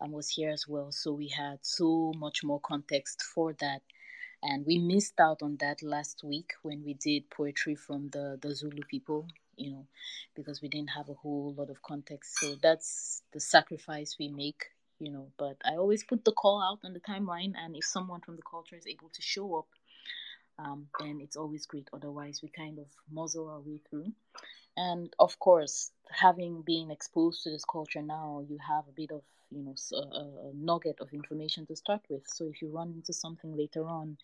[0.00, 0.92] um, was here as well.
[0.92, 3.82] So we had so much more context for that,
[4.42, 8.54] and we missed out on that last week when we did poetry from the the
[8.54, 9.26] Zulu people.
[9.56, 9.86] You know,
[10.34, 12.38] because we didn't have a whole lot of context.
[12.40, 14.66] So that's the sacrifice we make.
[14.98, 18.20] You know, but I always put the call out on the timeline, and if someone
[18.20, 19.66] from the culture is able to show up
[20.64, 21.88] um, then it's always great.
[21.92, 24.12] Otherwise, we kind of muzzle our way through.
[24.76, 29.22] And of course, having been exposed to this culture now, you have a bit of
[29.50, 32.22] you know a, a nugget of information to start with.
[32.26, 34.16] So if you run into something later on,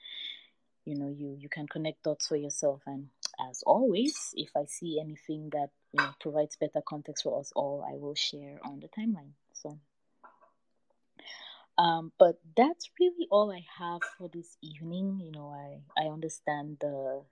[0.85, 2.83] you know you you can connect dots for yourself.
[2.87, 3.09] And
[3.51, 7.85] as always, if I see anything that you know provides better context for us all,
[7.89, 9.33] I will share on the timeline.
[9.53, 9.79] So.
[11.79, 15.21] Um, but that's really all I have for this evening.
[15.23, 17.23] You know, I, I understand the,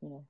[0.00, 0.24] you know,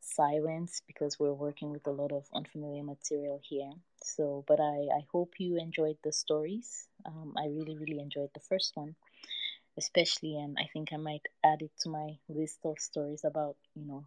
[0.00, 3.72] silence because we're working with a lot of unfamiliar material here.
[4.02, 6.88] So, but I, I hope you enjoyed the stories.
[7.04, 8.94] Um, I really, really enjoyed the first one,
[9.78, 13.86] especially, and I think I might add it to my list of stories about, you
[13.86, 14.04] know,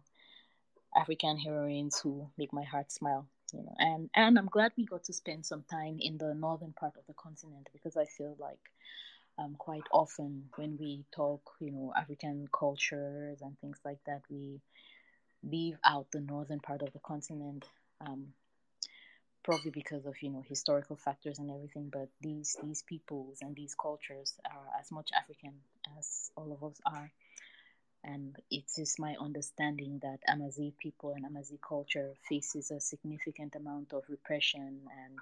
[0.96, 3.74] African heroines who make my heart smile you know.
[3.78, 7.06] And and i'm glad we got to spend some time in the northern part of
[7.06, 8.60] the continent because i feel like
[9.38, 14.60] um, quite often when we talk you know african cultures and things like that we
[15.42, 17.64] leave out the northern part of the continent
[18.00, 18.28] um,
[19.44, 21.88] probably because of you know historical factors and everything.
[21.92, 25.54] But these these peoples and these cultures are as much african
[25.98, 27.10] as all of us are
[28.08, 33.92] and it is my understanding that Amazigh people and Amazigh culture faces a significant amount
[33.92, 35.18] of repression and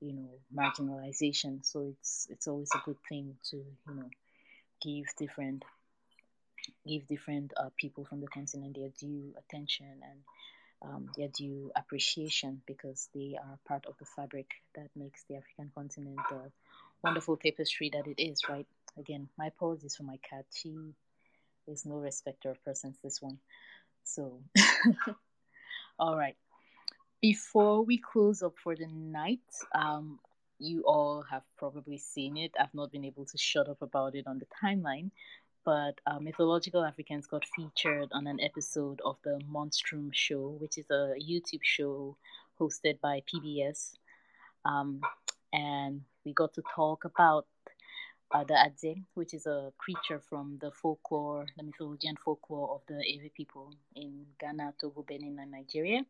[0.00, 1.64] you know marginalization.
[1.64, 4.10] So it's it's always a good thing to you know
[4.80, 5.62] give different
[6.86, 10.20] give different uh, people from the continent their due attention and
[10.82, 15.70] um, their due appreciation because they are part of the fabric that makes the African
[15.74, 16.50] continent the
[17.04, 18.66] wonderful tapestry that it is, right?
[18.98, 20.44] Again, my apologies for my cat.
[20.54, 20.74] She
[21.66, 23.38] is no respecter of persons, this one.
[24.04, 24.40] So,
[25.98, 26.36] all right.
[27.20, 29.40] Before we close up for the night,
[29.74, 30.18] um,
[30.58, 32.52] you all have probably seen it.
[32.58, 35.10] I've not been able to shut up about it on the timeline,
[35.64, 40.86] but uh, Mythological Africans got featured on an episode of the Monstrum Show, which is
[40.90, 42.16] a YouTube show
[42.60, 43.92] hosted by PBS.
[44.64, 45.00] Um,
[45.52, 47.46] and we got to talk about
[48.32, 52.80] uh, the Adze, which is a creature from the folklore, the mythology and folklore of
[52.88, 56.02] the Ewe people in Ghana, Togo, Benin, and Nigeria.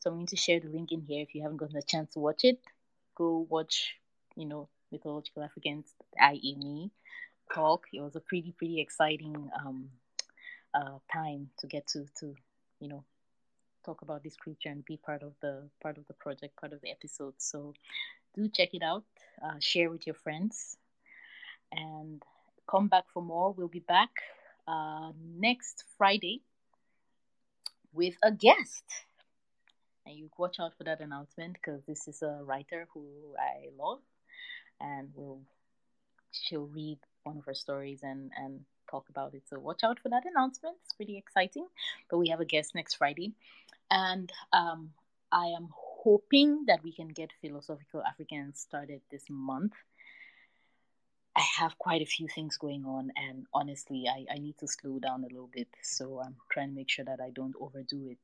[0.00, 1.22] So I'm going to share the link in here.
[1.22, 2.58] If you haven't gotten a chance to watch it,
[3.14, 3.94] go watch,
[4.36, 5.86] you know, Mythological Africans,
[6.20, 6.56] i.e.
[6.58, 6.90] me,
[7.52, 7.86] talk.
[7.92, 9.90] It was a pretty, pretty exciting um,
[10.74, 12.34] uh, time to get to, to,
[12.80, 13.04] you know,
[13.84, 16.80] talk about this creature and be part of the part of the project, part of
[16.80, 17.34] the episode.
[17.38, 17.74] So
[18.34, 19.04] do check it out.
[19.42, 20.76] Uh, share with your friends,
[21.74, 22.22] and
[22.68, 23.52] come back for more.
[23.52, 24.10] We'll be back
[24.66, 26.42] uh, next Friday
[27.92, 28.84] with a guest.
[30.06, 33.06] And you watch out for that announcement because this is a writer who
[33.38, 34.00] I love,
[34.80, 35.40] and we'll
[36.30, 38.60] she'll read one of her stories and and
[38.90, 39.42] talk about it.
[39.48, 40.76] So watch out for that announcement.
[40.84, 41.66] It's pretty exciting.
[42.10, 43.32] But we have a guest next Friday,
[43.90, 44.90] and um,
[45.32, 49.72] I am hoping that we can get philosophical Africans started this month.
[51.36, 54.98] I have quite a few things going on, and honestly, I, I need to slow
[55.00, 55.68] down a little bit.
[55.82, 58.18] So I'm trying to make sure that I don't overdo it.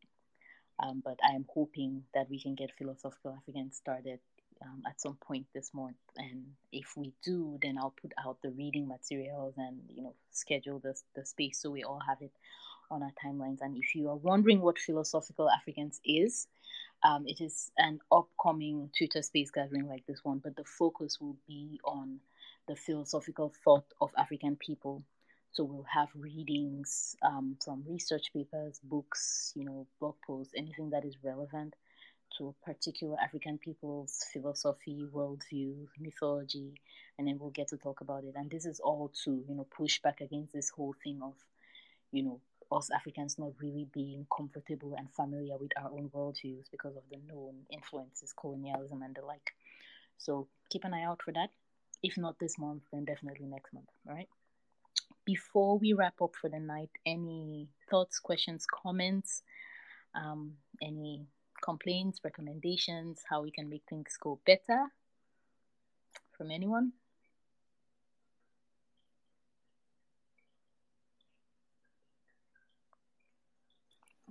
[0.78, 4.20] Um, but I am hoping that we can get philosophical Africans started
[4.62, 5.96] um, at some point this month.
[6.16, 10.78] And if we do, then I'll put out the reading materials and you know schedule
[10.78, 12.32] the the space so we all have it
[12.90, 13.58] on our timelines.
[13.60, 16.46] And if you are wondering what philosophical Africans is,
[17.02, 21.36] um, it is an upcoming Twitter space gathering like this one, but the focus will
[21.46, 22.20] be on
[22.70, 25.02] the philosophical thought of African people.
[25.50, 31.04] So we'll have readings um, from research papers, books, you know, blog posts, anything that
[31.04, 31.74] is relevant
[32.38, 36.74] to particular African people's philosophy, worldview, mythology,
[37.18, 38.34] and then we'll get to talk about it.
[38.36, 41.34] And this is all to, you know, push back against this whole thing of,
[42.12, 42.40] you know,
[42.70, 47.18] us Africans not really being comfortable and familiar with our own worldviews because of the
[47.26, 49.50] known influences, colonialism, and the like.
[50.18, 51.50] So keep an eye out for that.
[52.02, 53.88] If not this month, then definitely next month.
[54.08, 54.28] All right.
[55.24, 59.42] Before we wrap up for the night, any thoughts, questions, comments,
[60.14, 61.26] um, any
[61.62, 64.86] complaints, recommendations, how we can make things go better
[66.36, 66.92] from anyone?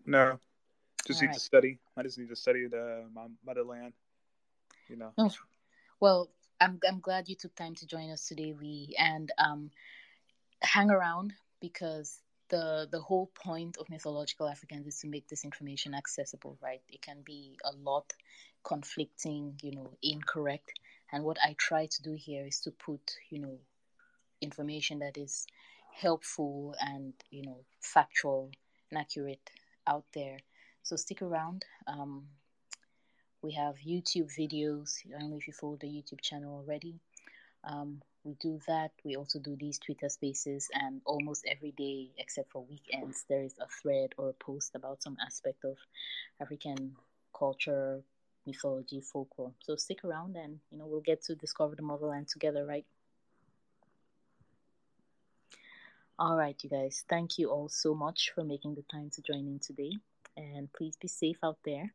[0.06, 0.40] No,
[1.06, 1.34] just All need right.
[1.36, 1.80] to study.
[1.96, 3.94] I just need to study the my motherland.
[4.88, 5.14] You know.
[5.20, 5.30] Oh,
[6.00, 6.32] well,
[6.62, 9.72] I'm I'm glad you took time to join us today, Lee, and um,
[10.62, 15.94] hang around because the the whole point of mythological Africans is to make this information
[15.94, 16.82] accessible, right?
[16.90, 18.14] It can be a lot
[18.64, 20.80] conflicting, you know, incorrect,
[21.12, 23.58] and what I try to do here is to put, you know,
[24.42, 25.46] information that is
[25.94, 28.52] helpful and you know factual
[28.92, 29.52] and accurate
[29.88, 30.38] out there.
[30.84, 31.66] So stick around.
[31.88, 32.28] Um,
[33.42, 35.00] we have YouTube videos.
[35.08, 37.00] I don't know if you follow the YouTube channel already.
[37.64, 38.92] Um, we do that.
[39.04, 43.56] We also do these Twitter spaces, and almost every day, except for weekends, there is
[43.60, 45.78] a thread or a post about some aspect of
[46.42, 46.96] African
[47.38, 48.02] culture,
[48.46, 49.54] mythology, folklore.
[49.62, 52.86] So stick around, and you know we'll get to discover the motherland together, right?
[56.18, 57.06] All right, you guys.
[57.08, 59.94] Thank you all so much for making the time to join in today,
[60.36, 61.94] and please be safe out there.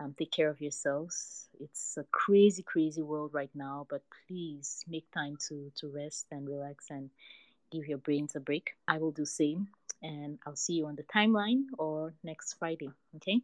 [0.00, 1.48] Um, take care of yourselves.
[1.60, 6.48] It's a crazy, crazy world right now, but please make time to to rest and
[6.48, 7.10] relax and
[7.72, 8.70] give your brains a break.
[8.86, 9.68] I will do same,
[10.00, 12.90] and I'll see you on the timeline or next Friday.
[13.16, 13.40] Okay.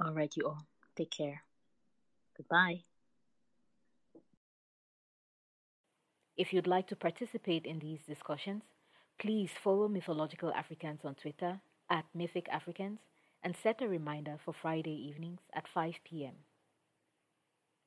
[0.00, 0.66] All right, you all.
[0.96, 1.42] Take care.
[2.36, 2.84] Goodbye.
[6.36, 8.62] If you'd like to participate in these discussions,
[9.18, 11.58] please follow Mythological Africans on Twitter
[11.90, 13.00] at Mythic Africans
[13.42, 16.34] and set a reminder for Friday evenings at 5 p.m.